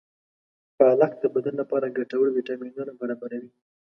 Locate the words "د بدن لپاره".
1.19-1.93